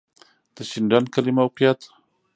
[0.55, 1.79] د شینډنډ کلی موقعیت